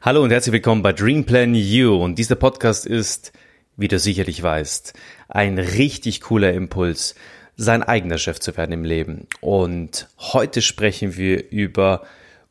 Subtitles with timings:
[0.00, 1.96] Hallo und herzlich willkommen bei Dream Plan You.
[1.96, 3.32] Und dieser Podcast ist,
[3.76, 4.92] wie du sicherlich weißt,
[5.28, 7.16] ein richtig cooler Impuls,
[7.56, 9.26] sein eigener Chef zu werden im Leben.
[9.40, 12.02] Und heute sprechen wir über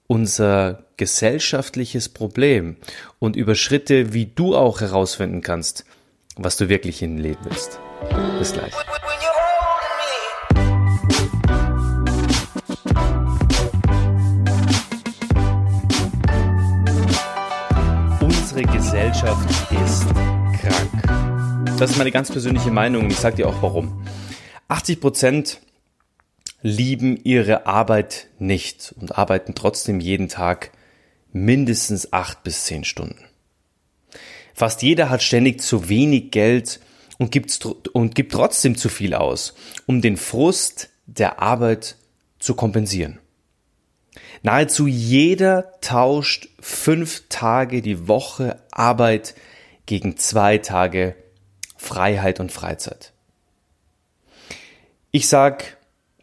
[0.07, 2.75] unser gesellschaftliches Problem
[3.17, 5.85] und über Schritte, wie du auch herausfinden kannst,
[6.35, 7.79] was du wirklich im Leben willst.
[8.39, 8.73] Bis gleich.
[18.49, 20.05] Unsere Gesellschaft ist
[20.61, 21.77] krank.
[21.77, 24.05] Das ist meine ganz persönliche Meinung und ich sage dir auch warum.
[24.69, 25.59] 80 Prozent
[26.61, 30.71] lieben ihre Arbeit nicht und arbeiten trotzdem jeden Tag
[31.33, 33.19] mindestens acht bis zehn Stunden.
[34.53, 36.79] Fast jeder hat ständig zu wenig Geld
[37.17, 39.55] und gibt, und gibt trotzdem zu viel aus,
[39.88, 41.97] um den Frust der Arbeit
[42.39, 43.19] zu kompensieren.
[44.47, 49.35] Nahezu jeder tauscht fünf Tage die Woche Arbeit
[49.85, 51.17] gegen zwei Tage
[51.75, 53.11] Freiheit und Freizeit.
[55.11, 55.75] Ich sag,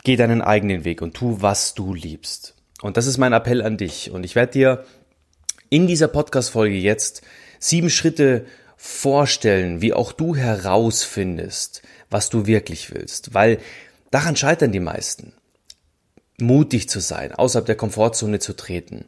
[0.05, 2.55] geh deinen eigenen Weg und tu, was du liebst.
[2.81, 4.11] Und das ist mein Appell an dich.
[4.11, 4.85] Und ich werde dir
[5.69, 7.21] in dieser Podcast-Folge jetzt
[7.59, 8.47] sieben Schritte
[8.79, 13.35] vorstellen, wie auch du herausfindest, was du wirklich willst.
[13.35, 13.59] Weil
[14.11, 15.35] daran scheitern die meisten
[16.41, 19.05] mutig zu sein, außerhalb der Komfortzone zu treten,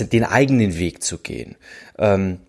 [0.00, 1.56] den eigenen Weg zu gehen.
[1.98, 2.40] Ähm,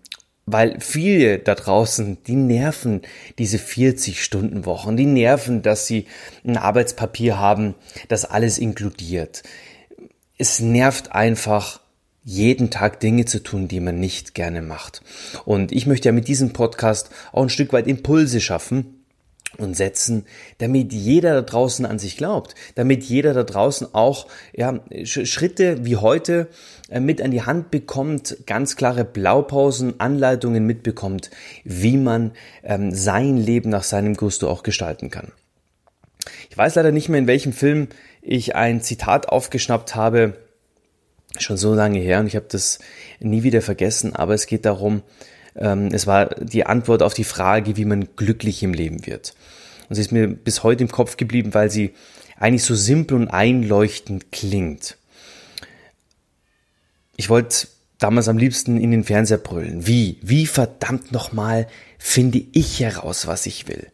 [0.46, 3.02] weil viele da draußen, die nerven
[3.38, 6.06] diese 40-Stunden-Wochen, die nerven, dass sie
[6.44, 7.74] ein Arbeitspapier haben,
[8.08, 9.42] das alles inkludiert.
[10.38, 11.80] Es nervt einfach,
[12.22, 15.00] jeden Tag Dinge zu tun, die man nicht gerne macht.
[15.44, 18.95] Und ich möchte ja mit diesem Podcast auch ein Stück weit Impulse schaffen,
[19.58, 20.24] und setzen,
[20.58, 25.96] damit jeder da draußen an sich glaubt, damit jeder da draußen auch ja, Schritte wie
[25.96, 26.48] heute
[26.88, 31.30] äh, mit an die Hand bekommt, ganz klare Blaupausen, Anleitungen mitbekommt,
[31.64, 32.32] wie man
[32.62, 35.32] ähm, sein Leben nach seinem Gusto auch gestalten kann.
[36.50, 37.88] Ich weiß leider nicht mehr, in welchem Film
[38.22, 40.34] ich ein Zitat aufgeschnappt habe,
[41.38, 42.78] schon so lange her und ich habe das
[43.20, 45.02] nie wieder vergessen, aber es geht darum,
[45.58, 49.34] ähm, es war die Antwort auf die Frage, wie man glücklich im Leben wird.
[49.88, 51.94] Und sie ist mir bis heute im Kopf geblieben, weil sie
[52.38, 54.98] eigentlich so simpel und einleuchtend klingt.
[57.16, 57.68] Ich wollte
[57.98, 59.86] damals am liebsten in den Fernseher brüllen.
[59.86, 60.18] Wie?
[60.22, 61.66] Wie verdammt nochmal
[61.98, 63.86] finde ich heraus, was ich will?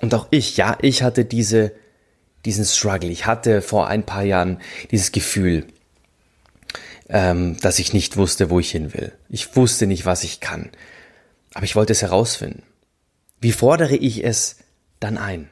[0.00, 1.72] Und auch ich, ja, ich hatte diese,
[2.44, 3.10] diesen Struggle.
[3.10, 4.60] Ich hatte vor ein paar Jahren
[4.90, 5.66] dieses Gefühl,
[7.08, 9.12] ähm, dass ich nicht wusste, wo ich hin will.
[9.28, 10.70] Ich wusste nicht, was ich kann.
[11.52, 12.62] Aber ich wollte es herausfinden.
[13.40, 14.56] Wie fordere ich es
[15.00, 15.50] dann ein?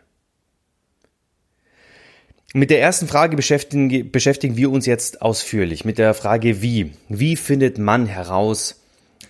[2.55, 5.85] Mit der ersten Frage beschäftigen, beschäftigen wir uns jetzt ausführlich.
[5.85, 6.93] Mit der Frage wie.
[7.09, 8.81] Wie findet man heraus,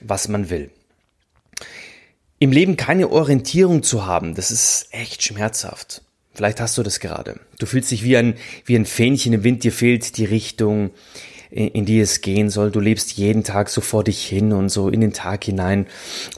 [0.01, 0.71] was man will?
[2.41, 6.03] Im Leben keine Orientierung zu haben, das ist echt schmerzhaft.
[6.35, 7.39] Vielleicht hast du das gerade.
[7.59, 8.35] Du fühlst dich wie ein,
[8.65, 10.91] wie ein Fähnchen im Wind, dir fehlt die Richtung,
[11.53, 12.71] in die es gehen soll.
[12.71, 15.87] Du lebst jeden Tag so vor dich hin und so in den Tag hinein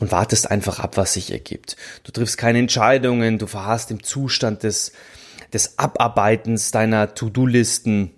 [0.01, 1.77] und wartest einfach ab, was sich ergibt.
[2.03, 4.93] Du triffst keine Entscheidungen, du verharrst im Zustand des,
[5.53, 8.11] des Abarbeitens deiner To-Do-Listen.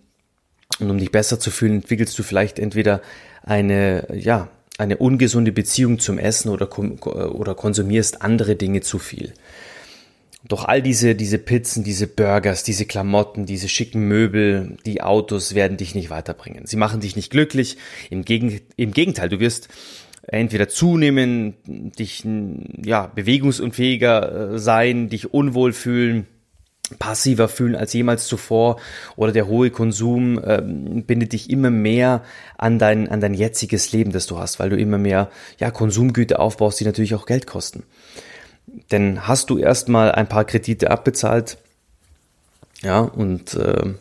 [0.80, 3.02] Und um dich besser zu fühlen, entwickelst du vielleicht entweder
[3.42, 4.48] eine, ja,
[4.78, 9.34] eine ungesunde Beziehung zum Essen oder, oder konsumierst andere Dinge zu viel.
[10.48, 15.76] Doch all diese, diese Pizzen, diese Burgers, diese Klamotten, diese schicken Möbel, die Autos werden
[15.76, 16.66] dich nicht weiterbringen.
[16.66, 17.78] Sie machen dich nicht glücklich.
[18.10, 19.68] Im, Gegen, im Gegenteil, du wirst
[20.28, 22.24] entweder zunehmen, dich,
[22.84, 26.26] ja, bewegungsunfähiger äh, sein, dich unwohl fühlen,
[26.98, 28.78] passiver fühlen als jemals zuvor
[29.16, 32.22] oder der hohe Konsum äh, bindet dich immer mehr
[32.56, 36.38] an dein, an dein jetziges Leben, das du hast, weil du immer mehr, ja, Konsumgüter
[36.38, 37.82] aufbaust, die natürlich auch Geld kosten.
[38.90, 41.58] Denn hast du erstmal ein paar Kredite abbezahlt,
[42.82, 43.94] ja, und äh,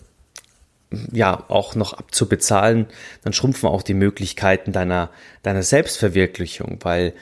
[1.12, 2.88] ja, auch noch abzubezahlen,
[3.24, 5.10] dann schrumpfen auch die Möglichkeiten deiner,
[5.44, 7.14] deiner Selbstverwirklichung, weil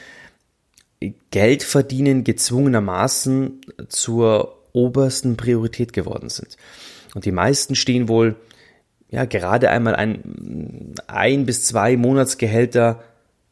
[1.32, 6.58] Geld verdienen gezwungenermaßen zur obersten Priorität geworden sind.
[7.14, 8.36] Und die meisten stehen wohl
[9.10, 13.04] ja gerade einmal ein, ein bis zwei Monatsgehälter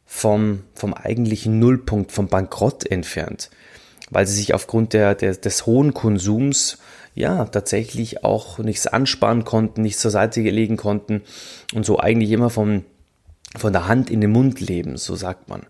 [0.04, 3.50] vom, vom eigentlichen Nullpunkt, vom Bankrott entfernt
[4.12, 6.78] weil sie sich aufgrund der, der, des hohen Konsums
[7.14, 11.22] ja tatsächlich auch nichts ansparen konnten, nichts zur Seite legen konnten
[11.74, 12.84] und so eigentlich immer vom,
[13.56, 15.66] von der Hand in den Mund leben, so sagt man.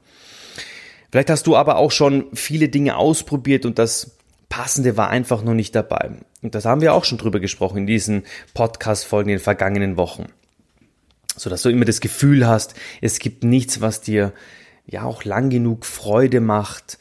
[1.10, 4.16] Vielleicht hast du aber auch schon viele Dinge ausprobiert und das
[4.48, 6.10] Passende war einfach noch nicht dabei.
[6.42, 8.24] Und das haben wir auch schon drüber gesprochen in diesen
[8.54, 10.26] Podcast-Folgen in den vergangenen Wochen.
[11.36, 14.32] So dass du immer das Gefühl hast, es gibt nichts, was dir
[14.84, 16.98] ja auch lang genug Freude macht.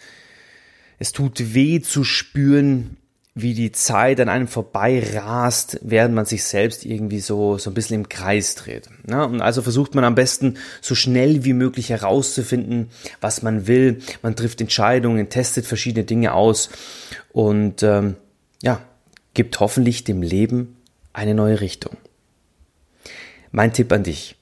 [1.01, 2.95] Es tut weh zu spüren,
[3.33, 7.74] wie die Zeit an einem vorbei rast, während man sich selbst irgendwie so, so ein
[7.74, 8.88] bisschen im Kreis dreht.
[9.09, 13.98] Ja, und also versucht man am besten so schnell wie möglich herauszufinden, was man will.
[14.21, 16.69] Man trifft Entscheidungen, testet verschiedene Dinge aus
[17.31, 18.15] und ähm,
[18.62, 18.80] ja,
[19.33, 20.77] gibt hoffentlich dem Leben
[21.13, 21.98] eine neue Richtung.
[23.51, 24.36] Mein Tipp an dich.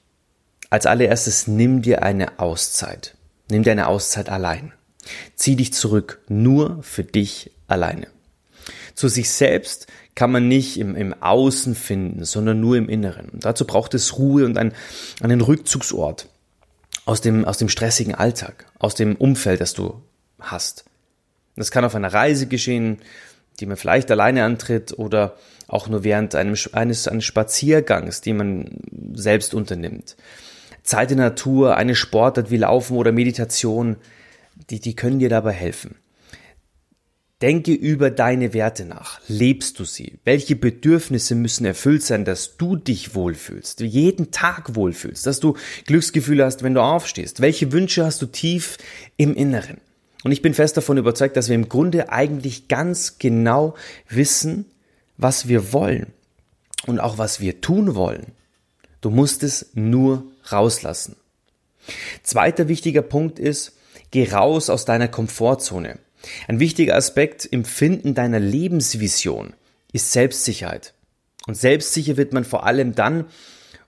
[0.68, 3.16] Als allererstes nimm dir eine Auszeit.
[3.48, 4.74] Nimm dir eine Auszeit allein.
[5.34, 8.08] Zieh dich zurück, nur für dich alleine.
[8.94, 13.28] Zu sich selbst kann man nicht im, im Außen finden, sondern nur im Inneren.
[13.30, 14.72] Und dazu braucht es Ruhe und ein,
[15.20, 16.28] einen Rückzugsort
[17.06, 20.02] aus dem, aus dem stressigen Alltag, aus dem Umfeld, das du
[20.38, 20.84] hast.
[21.56, 22.98] Das kann auf einer Reise geschehen,
[23.58, 25.36] die man vielleicht alleine antritt oder
[25.68, 28.80] auch nur während einem, eines, eines Spaziergangs, die man
[29.14, 30.16] selbst unternimmt.
[30.82, 33.96] Zeit in der Natur, eine Sportart wie Laufen oder Meditation,
[34.68, 35.96] die, die können dir dabei helfen.
[37.42, 39.18] Denke über deine Werte nach.
[39.26, 40.18] Lebst du sie?
[40.24, 46.44] Welche Bedürfnisse müssen erfüllt sein, dass du dich wohlfühlst, jeden Tag wohlfühlst, dass du Glücksgefühle
[46.44, 47.40] hast, wenn du aufstehst?
[47.40, 48.76] Welche Wünsche hast du tief
[49.16, 49.78] im Inneren?
[50.22, 53.74] Und ich bin fest davon überzeugt, dass wir im Grunde eigentlich ganz genau
[54.10, 54.66] wissen,
[55.16, 56.08] was wir wollen
[56.86, 58.32] und auch was wir tun wollen.
[59.00, 61.16] Du musst es nur rauslassen.
[62.22, 63.72] Zweiter wichtiger Punkt ist,
[64.10, 65.98] geh raus aus deiner Komfortzone.
[66.48, 69.54] Ein wichtiger Aspekt im Finden deiner Lebensvision
[69.92, 70.94] ist Selbstsicherheit.
[71.46, 73.26] Und selbstsicher wird man vor allem dann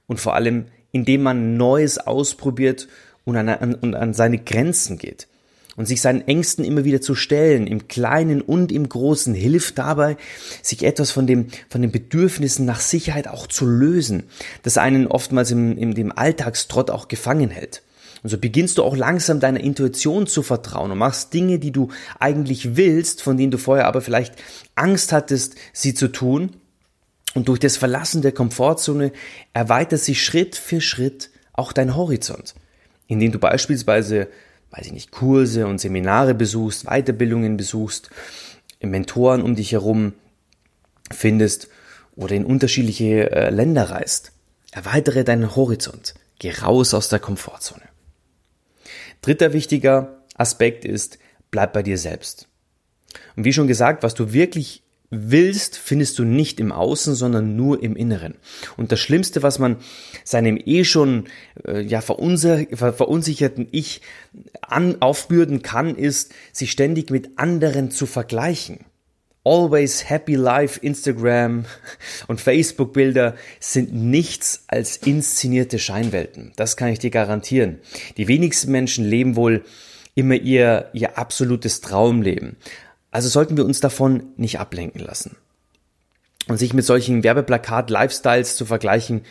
[0.07, 2.89] und vor allem, indem man Neues ausprobiert
[3.25, 5.29] und an, und an seine Grenzen geht.
[5.75, 10.19] Und sich seinen Ängsten immer wieder zu stellen, im Kleinen und im Großen, hilft dabei,
[10.61, 14.25] sich etwas von dem, von den Bedürfnissen nach Sicherheit auch zu lösen,
[14.65, 17.83] das einen oftmals im, im dem Alltagstrott auch gefangen hält.
[18.23, 21.89] Und so beginnst du auch langsam deiner Intuition zu vertrauen und machst Dinge, die du
[22.21, 24.35] eigentlich willst, von denen du vorher aber vielleicht
[24.77, 26.51] Angst hattest, sie zu tun.
[27.35, 29.13] Und durch das Verlassen der Komfortzone
[29.55, 32.55] erweitert sich Schritt für Schritt auch dein Horizont,
[33.09, 34.29] indem du beispielsweise,
[34.71, 38.11] weiß ich nicht, Kurse und Seminare besuchst, Weiterbildungen besuchst,
[38.81, 40.13] Mentoren um dich herum
[41.11, 41.69] findest
[42.17, 44.33] oder in unterschiedliche äh, Länder reist.
[44.71, 46.15] Erweitere deinen Horizont.
[46.39, 47.92] Geh raus aus der Komfortzone.
[49.23, 51.19] Dritter wichtiger Aspekt ist,
[51.51, 52.49] bleib bei dir selbst.
[53.37, 57.83] Und wie schon gesagt, was du wirklich willst, findest du nicht im Außen, sondern nur
[57.83, 58.35] im Inneren.
[58.77, 59.77] Und das Schlimmste, was man
[60.25, 61.25] seinem eh schon
[61.67, 64.01] äh, ja verunsicherten Ich
[64.63, 68.87] an, aufbürden kann, ist, sich ständig mit anderen zu vergleichen.
[69.45, 71.65] Always Happy Life Instagram
[72.29, 76.53] und Facebook Bilder sind nichts als inszenierte Scheinwelten.
[76.57, 77.81] Das kann ich dir garantieren.
[78.17, 79.65] Die wenigsten Menschen leben wohl
[80.15, 82.57] immer ihr, ihr absolutes Traumleben.
[83.11, 85.37] Also sollten wir uns davon nicht ablenken lassen.
[86.49, 89.23] Und sich mit solchen Werbeplakat-Lifestyles zu vergleichen,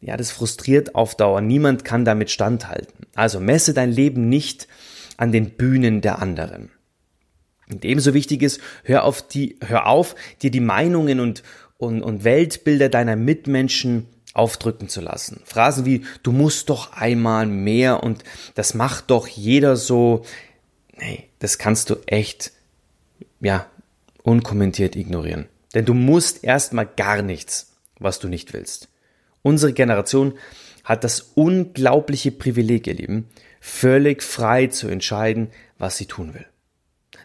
[0.00, 1.40] ja, das frustriert auf Dauer.
[1.40, 3.06] Niemand kann damit standhalten.
[3.14, 4.68] Also messe dein Leben nicht
[5.16, 6.70] an den Bühnen der anderen.
[7.70, 11.42] Und ebenso wichtig ist, hör auf die, hör auf, dir die Meinungen und,
[11.78, 15.40] und, und Weltbilder deiner Mitmenschen aufdrücken zu lassen.
[15.44, 18.22] Phrasen wie, du musst doch einmal mehr und
[18.54, 20.24] das macht doch jeder so.
[20.96, 22.52] Nee, das kannst du echt,
[23.40, 23.66] ja,
[24.22, 25.46] unkommentiert ignorieren.
[25.74, 28.88] Denn du musst erstmal gar nichts, was du nicht willst.
[29.42, 30.34] Unsere Generation
[30.84, 33.28] hat das unglaubliche Privileg, ihr Lieben,
[33.60, 36.46] völlig frei zu entscheiden, was sie tun will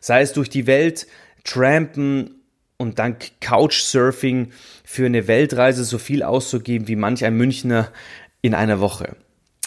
[0.02, 1.08] sei es durch die Welt
[1.46, 2.42] trampen
[2.78, 4.52] und dank Couchsurfing
[4.84, 7.90] für eine Weltreise so viel auszugeben wie manch ein Münchner
[8.42, 9.16] in einer Woche.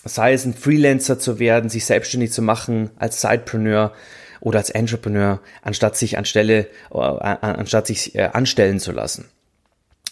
[0.04, 3.94] Sei es ein Freelancer zu werden, sich selbstständig zu machen als Sidepreneur
[4.40, 9.30] oder als Entrepreneur, anstatt sich anstelle, äh, anstatt sich äh, anstellen zu lassen.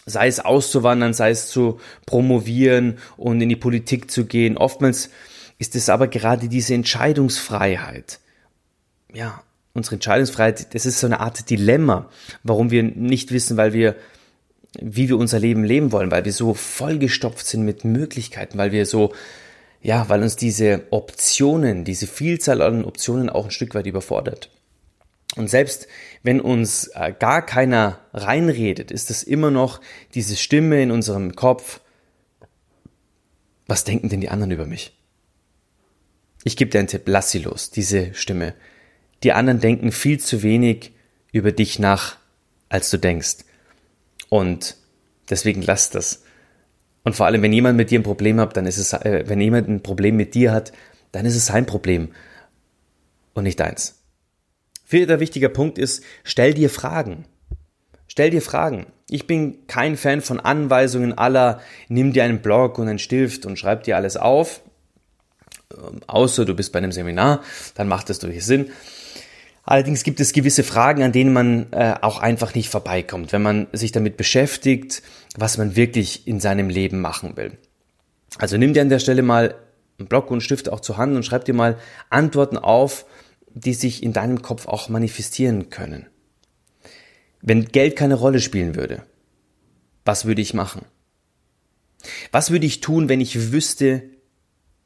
[0.06, 4.56] Sei es auszuwandern, sei es zu promovieren und in die Politik zu gehen.
[4.56, 5.10] Oftmals
[5.58, 8.18] ist es aber gerade diese Entscheidungsfreiheit.
[9.12, 9.42] Ja,
[9.74, 12.08] unsere Entscheidungsfreiheit, das ist so eine Art Dilemma,
[12.42, 13.96] warum wir nicht wissen, weil wir,
[14.80, 18.86] wie wir unser Leben leben wollen, weil wir so vollgestopft sind mit Möglichkeiten, weil wir
[18.86, 19.12] so,
[19.80, 24.50] ja, weil uns diese Optionen, diese Vielzahl an Optionen auch ein Stück weit überfordert.
[25.36, 25.88] Und selbst
[26.22, 29.80] wenn uns äh, gar keiner reinredet, ist es immer noch
[30.14, 31.80] diese Stimme in unserem Kopf,
[33.66, 34.92] was denken denn die anderen über mich?
[36.44, 38.54] Ich gebe dir einen Tipp, lass sie los, diese Stimme.
[39.22, 40.92] Die anderen denken viel zu wenig
[41.32, 42.16] über dich nach,
[42.68, 43.38] als du denkst.
[44.28, 44.76] Und
[45.30, 46.24] deswegen lass das.
[47.04, 49.40] Und vor allem, wenn jemand mit dir ein Problem hat, dann ist es, äh, wenn
[49.40, 50.72] jemand ein Problem mit dir hat,
[51.12, 52.08] dann ist es sein Problem.
[53.34, 54.02] und nicht deins.
[54.84, 57.24] Vierter wichtiger Punkt ist, stell dir Fragen.
[58.08, 58.84] Stell dir Fragen.
[59.08, 63.58] Ich bin kein Fan von Anweisungen aller, nimm dir einen Blog und einen Stift und
[63.58, 64.60] schreib dir alles auf.
[65.72, 67.42] Ähm, außer du bist bei einem Seminar,
[67.74, 68.70] dann macht das durchaus Sinn.
[69.64, 73.68] Allerdings gibt es gewisse Fragen, an denen man äh, auch einfach nicht vorbeikommt, wenn man
[73.72, 75.02] sich damit beschäftigt,
[75.36, 77.58] was man wirklich in seinem Leben machen will.
[78.38, 79.54] Also nimm dir an der Stelle mal
[79.98, 81.78] einen Block und Stift auch zur Hand und schreib dir mal
[82.10, 83.06] Antworten auf,
[83.54, 86.06] die sich in deinem Kopf auch manifestieren können.
[87.40, 89.02] Wenn Geld keine Rolle spielen würde,
[90.04, 90.84] was würde ich machen?
[92.32, 94.02] Was würde ich tun, wenn ich wüsste,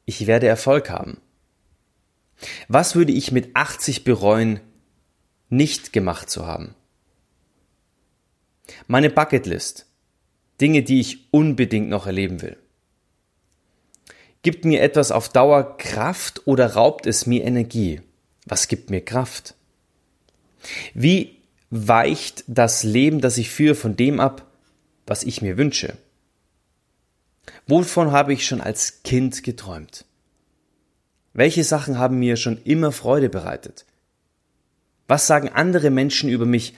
[0.05, 1.17] ich werde Erfolg haben?
[2.67, 4.59] Was würde ich mit 80 bereuen,
[5.49, 6.75] nicht gemacht zu haben?
[8.87, 9.85] Meine Bucketlist.
[10.59, 12.57] Dinge, die ich unbedingt noch erleben will.
[14.41, 18.01] Gibt mir etwas auf Dauer Kraft oder raubt es mir Energie?
[18.45, 19.55] Was gibt mir Kraft?
[20.93, 21.37] Wie
[21.69, 24.49] weicht das Leben, das ich führe, von dem ab,
[25.05, 25.97] was ich mir wünsche?
[27.67, 30.05] Wovon habe ich schon als Kind geträumt?
[31.33, 33.85] Welche Sachen haben mir schon immer Freude bereitet?
[35.07, 36.73] Was sagen andere Menschen über mich,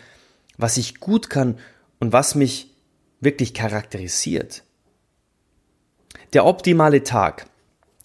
[0.58, 1.58] was ich gut kann
[2.00, 2.72] und was mich
[3.20, 4.64] wirklich charakterisiert?
[6.34, 7.48] Der optimale Tag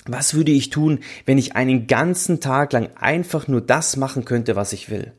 [0.07, 4.55] was würde ich tun, wenn ich einen ganzen Tag lang einfach nur das machen könnte,
[4.55, 5.13] was ich will?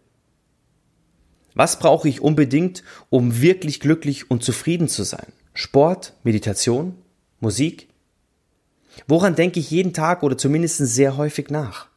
[1.56, 5.28] Was brauche ich unbedingt, um wirklich glücklich und zufrieden zu sein?
[5.54, 6.96] Sport, Meditation,
[7.40, 7.88] Musik?
[9.08, 11.88] Woran denke ich jeden Tag oder zumindest sehr häufig nach?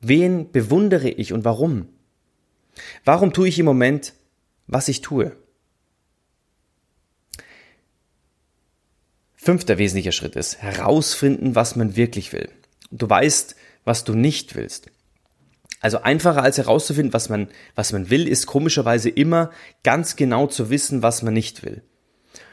[0.00, 1.86] Wen bewundere ich und warum?
[3.04, 4.14] Warum tue ich im Moment,
[4.66, 5.36] was ich tue?
[9.36, 12.50] Fünfter wesentlicher Schritt ist herausfinden, was man wirklich will.
[12.90, 14.90] Du weißt, was du nicht willst.
[15.80, 19.50] Also einfacher als herauszufinden, was man, was man will, ist komischerweise immer
[19.84, 21.82] ganz genau zu wissen, was man nicht will.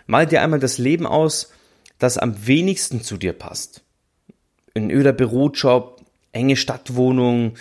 [0.05, 1.51] Mal dir einmal das Leben aus,
[1.97, 3.83] das am wenigsten zu dir passt.
[4.75, 7.55] Ein öder Bürojob, enge Stadtwohnung,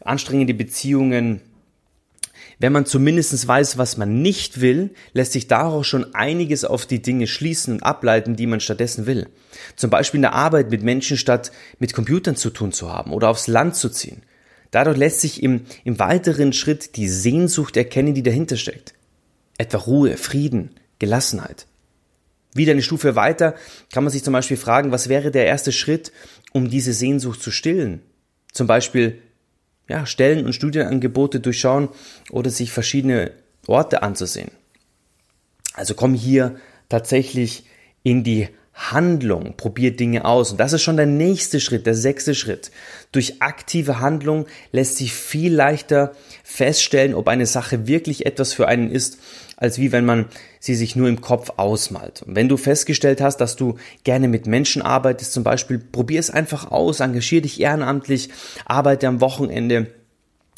[0.00, 1.42] anstrengende Beziehungen,
[2.60, 7.00] wenn man zumindest weiß, was man nicht will, lässt sich daraus schon einiges auf die
[7.00, 9.28] Dinge schließen und ableiten, die man stattdessen will.
[9.76, 13.30] Zum Beispiel in der Arbeit mit Menschen statt mit Computern zu tun zu haben oder
[13.30, 14.22] aufs Land zu ziehen.
[14.70, 18.92] Dadurch lässt sich im, im weiteren Schritt die Sehnsucht erkennen, die dahinter steckt.
[19.56, 21.66] Etwa Ruhe, Frieden, Gelassenheit.
[22.52, 23.54] Wieder eine Stufe weiter
[23.90, 26.12] kann man sich zum Beispiel fragen, was wäre der erste Schritt,
[26.52, 28.02] um diese Sehnsucht zu stillen?
[28.52, 29.22] Zum Beispiel
[29.90, 31.88] ja, Stellen und Studienangebote durchschauen
[32.30, 33.32] oder sich verschiedene
[33.66, 34.52] Orte anzusehen.
[35.74, 36.54] Also komm hier
[36.88, 37.64] tatsächlich
[38.04, 40.52] in die Handlung, probier Dinge aus.
[40.52, 42.70] Und das ist schon der nächste Schritt, der sechste Schritt.
[43.10, 46.12] Durch aktive Handlung lässt sich viel leichter
[46.44, 49.18] feststellen, ob eine Sache wirklich etwas für einen ist,
[49.60, 50.26] als wie wenn man
[50.58, 52.22] sie sich nur im Kopf ausmalt.
[52.22, 56.30] Und wenn du festgestellt hast, dass du gerne mit Menschen arbeitest, zum Beispiel, probier es
[56.30, 58.30] einfach aus, engagier dich ehrenamtlich,
[58.64, 59.86] arbeite am Wochenende,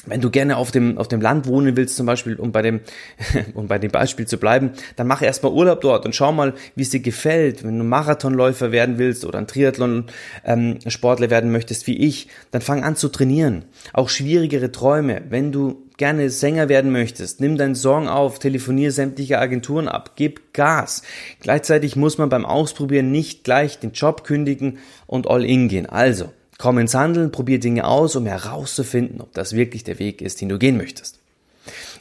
[0.06, 2.80] wenn du gerne auf dem, auf dem Land wohnen willst, zum Beispiel, um bei dem,
[3.54, 6.82] um bei dem Beispiel zu bleiben, dann mach erstmal Urlaub dort und schau mal, wie
[6.82, 7.64] es dir gefällt.
[7.64, 12.82] Wenn du Marathonläufer werden willst oder ein Triathlon-Sportler ähm, werden möchtest wie ich, dann fang
[12.82, 13.64] an zu trainieren.
[13.92, 15.22] Auch schwierigere Träume.
[15.28, 20.52] Wenn du gerne Sänger werden möchtest, nimm deinen Song auf, telefonier sämtliche Agenturen ab, gib
[20.52, 21.02] Gas.
[21.40, 25.86] Gleichzeitig muss man beim Ausprobieren nicht gleich den Job kündigen und all in gehen.
[25.86, 26.32] Also,
[26.62, 30.48] Komm ins Handeln, probier Dinge aus, um herauszufinden, ob das wirklich der Weg ist, den
[30.48, 31.18] du gehen möchtest.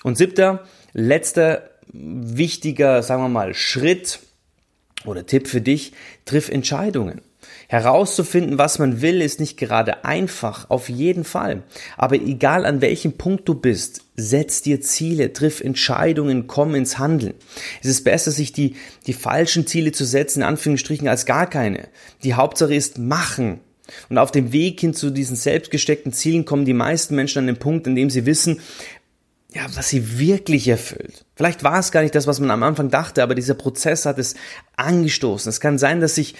[0.03, 4.19] Und siebter, letzter wichtiger, sagen wir mal, Schritt
[5.03, 5.93] oder Tipp für dich,
[6.25, 7.21] triff Entscheidungen.
[7.69, 11.63] Herauszufinden, was man will, ist nicht gerade einfach, auf jeden Fall.
[11.97, 17.33] Aber egal an welchem Punkt du bist, setz dir Ziele, triff Entscheidungen, komm ins Handeln.
[17.81, 18.75] Es ist besser, sich die,
[19.07, 21.87] die falschen Ziele zu setzen, in Anführungsstrichen, als gar keine.
[22.23, 23.59] Die Hauptsache ist machen.
[24.09, 27.57] Und auf dem Weg hin zu diesen selbstgesteckten Zielen kommen die meisten Menschen an den
[27.57, 28.59] Punkt, in dem sie wissen,
[29.53, 31.25] ja, was sie wirklich erfüllt.
[31.35, 34.17] Vielleicht war es gar nicht das, was man am Anfang dachte, aber dieser Prozess hat
[34.17, 34.35] es
[34.77, 35.49] angestoßen.
[35.49, 36.35] Es kann sein, dass sich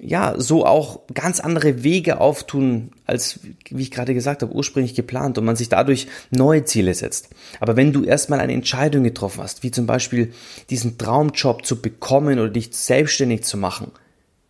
[0.00, 5.38] ja so auch ganz andere Wege auftun, als wie ich gerade gesagt habe, ursprünglich geplant
[5.38, 7.30] und man sich dadurch neue Ziele setzt.
[7.60, 10.32] Aber wenn du erstmal eine Entscheidung getroffen hast, wie zum Beispiel
[10.70, 13.90] diesen Traumjob zu bekommen oder dich selbstständig zu machen,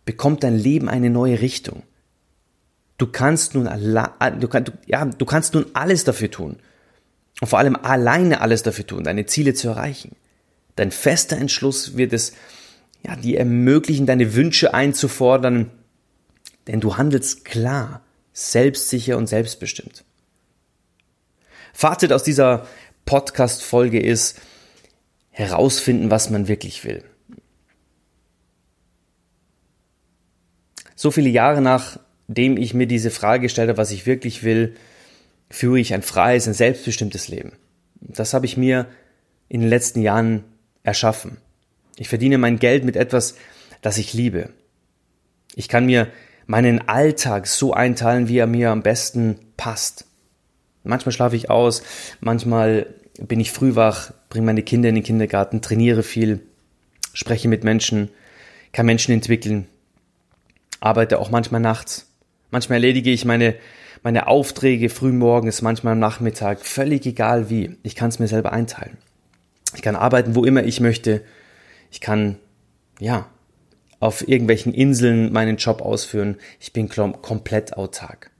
[0.05, 1.83] bekommt dein Leben eine neue Richtung.
[2.99, 6.57] Du kannst nun, du, ja, du kannst nun alles dafür tun.
[7.39, 10.17] Und vor allem alleine alles dafür tun, deine Ziele zu erreichen.
[10.75, 12.33] Dein fester Entschluss wird es,
[13.05, 15.71] ja, dir ermöglichen, deine Wünsche einzufordern,
[16.67, 18.01] denn du handelst klar,
[18.33, 20.03] selbstsicher und selbstbestimmt.
[21.71, 22.67] Fazit aus dieser
[23.05, 24.41] Podcast-Folge ist,
[25.29, 27.05] herausfinden, was man wirklich will.
[30.97, 31.61] So viele Jahre
[32.29, 34.75] nachdem ich mir diese Frage gestellt habe, was ich wirklich will,
[35.49, 37.53] führe ich ein freies, ein selbstbestimmtes Leben.
[38.01, 38.85] Das habe ich mir
[39.49, 40.43] in den letzten Jahren
[40.83, 41.37] erschaffen.
[41.97, 43.35] Ich verdiene mein Geld mit etwas,
[43.81, 44.51] das ich liebe.
[45.55, 46.07] Ich kann mir
[46.45, 50.05] meinen Alltag so einteilen, wie er mir am besten passt.
[50.83, 51.81] Manchmal schlafe ich aus,
[52.19, 56.41] manchmal bin ich früh wach, bringe meine Kinder in den Kindergarten, trainiere viel,
[57.11, 58.09] spreche mit Menschen,
[58.71, 59.67] kann Menschen entwickeln,
[60.79, 62.08] arbeite auch manchmal nachts.
[62.51, 63.55] Manchmal erledige ich meine,
[64.03, 67.77] meine Aufträge früh morgens, manchmal am Nachmittag, völlig egal wie.
[67.83, 68.97] Ich kann es mir selber einteilen.
[69.75, 71.21] Ich kann arbeiten, wo immer ich möchte.
[71.91, 72.37] Ich kann,
[72.99, 73.29] ja,
[73.99, 76.37] auf irgendwelchen Inseln meinen Job ausführen.
[76.59, 78.31] Ich bin komplett autark.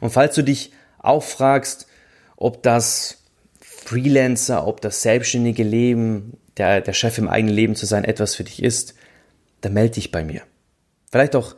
[0.00, 1.86] Und falls du dich auch fragst,
[2.36, 3.22] ob das
[3.60, 8.44] Freelancer, ob das selbstständige Leben, der, der Chef im eigenen Leben zu sein, etwas für
[8.44, 8.94] dich ist,
[9.60, 10.42] dann melde dich bei mir.
[11.10, 11.56] Vielleicht auch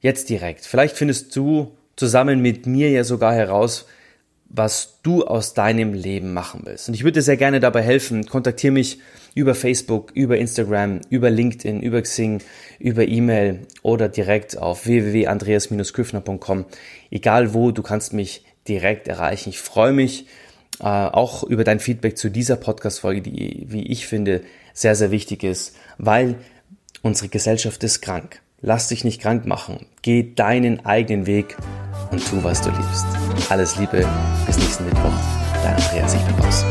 [0.00, 0.64] jetzt direkt.
[0.66, 3.86] Vielleicht findest du zusammen mit mir ja sogar heraus,
[4.50, 6.88] was du aus deinem Leben machen willst.
[6.88, 8.26] Und ich würde dir sehr gerne dabei helfen.
[8.26, 8.98] Kontaktiere mich
[9.34, 12.42] über Facebook, über Instagram, über LinkedIn, über Xing,
[12.80, 16.64] über E-Mail oder direkt auf www.andreas-küffner.com.
[17.12, 19.50] Egal wo, du kannst mich direkt erreichen.
[19.50, 20.26] Ich freue mich
[20.80, 24.42] äh, auch über dein Feedback zu dieser Podcast-Folge, die, wie ich finde,
[24.74, 26.36] sehr, sehr wichtig ist, weil
[27.02, 28.40] unsere Gesellschaft ist krank.
[28.62, 29.86] Lass dich nicht krank machen.
[30.02, 31.56] Geh deinen eigenen Weg
[32.10, 33.06] und tu, was du liebst.
[33.48, 34.06] Alles Liebe,
[34.46, 35.12] bis nächsten Mittwoch.
[35.64, 36.64] Dein Andreas, ich bin raus.